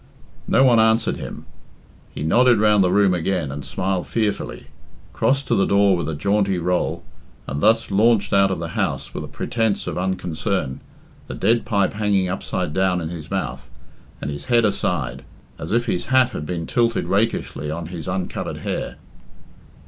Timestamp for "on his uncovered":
17.69-18.57